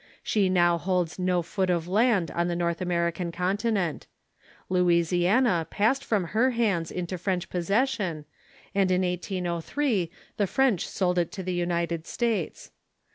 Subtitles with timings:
[0.23, 4.07] She now holds no foot of land on the North American continent.
[4.67, 8.25] Louisiana passed from her hands into French possession,
[8.73, 12.71] and in 1803 the French sold it to the United States.